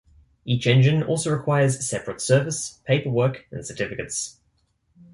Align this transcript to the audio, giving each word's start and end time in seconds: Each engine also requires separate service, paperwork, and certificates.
Each 0.45 0.65
engine 0.65 1.03
also 1.03 1.29
requires 1.29 1.87
separate 1.87 2.21
service, 2.21 2.79
paperwork, 2.87 3.45
and 3.51 3.63
certificates. 3.63 4.39